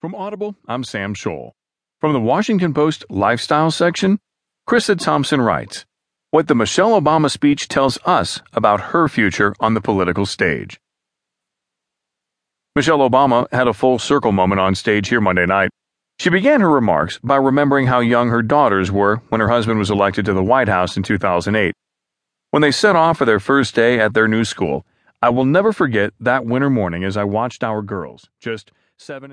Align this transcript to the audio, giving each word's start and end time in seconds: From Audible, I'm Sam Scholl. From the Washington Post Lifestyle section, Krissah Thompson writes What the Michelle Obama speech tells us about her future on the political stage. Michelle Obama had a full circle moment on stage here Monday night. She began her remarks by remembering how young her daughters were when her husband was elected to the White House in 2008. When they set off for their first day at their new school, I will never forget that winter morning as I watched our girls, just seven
From 0.00 0.14
Audible, 0.14 0.56
I'm 0.66 0.82
Sam 0.82 1.12
Scholl. 1.12 1.50
From 2.00 2.14
the 2.14 2.20
Washington 2.20 2.72
Post 2.72 3.04
Lifestyle 3.10 3.70
section, 3.70 4.18
Krissah 4.66 4.98
Thompson 4.98 5.42
writes 5.42 5.84
What 6.30 6.48
the 6.48 6.54
Michelle 6.54 6.98
Obama 6.98 7.30
speech 7.30 7.68
tells 7.68 7.98
us 8.06 8.40
about 8.54 8.80
her 8.80 9.08
future 9.08 9.54
on 9.60 9.74
the 9.74 9.80
political 9.82 10.24
stage. 10.24 10.80
Michelle 12.74 13.00
Obama 13.00 13.46
had 13.52 13.68
a 13.68 13.74
full 13.74 13.98
circle 13.98 14.32
moment 14.32 14.58
on 14.58 14.74
stage 14.74 15.10
here 15.10 15.20
Monday 15.20 15.44
night. 15.44 15.68
She 16.18 16.30
began 16.30 16.62
her 16.62 16.70
remarks 16.70 17.18
by 17.22 17.36
remembering 17.36 17.86
how 17.86 18.00
young 18.00 18.30
her 18.30 18.40
daughters 18.40 18.90
were 18.90 19.16
when 19.28 19.42
her 19.42 19.50
husband 19.50 19.78
was 19.78 19.90
elected 19.90 20.24
to 20.24 20.32
the 20.32 20.42
White 20.42 20.68
House 20.68 20.96
in 20.96 21.02
2008. 21.02 21.74
When 22.52 22.62
they 22.62 22.70
set 22.70 22.96
off 22.96 23.18
for 23.18 23.26
their 23.26 23.38
first 23.38 23.74
day 23.74 24.00
at 24.00 24.14
their 24.14 24.28
new 24.28 24.46
school, 24.46 24.86
I 25.20 25.28
will 25.28 25.44
never 25.44 25.74
forget 25.74 26.14
that 26.20 26.46
winter 26.46 26.70
morning 26.70 27.04
as 27.04 27.18
I 27.18 27.24
watched 27.24 27.62
our 27.62 27.82
girls, 27.82 28.30
just 28.40 28.72
seven 28.96 29.28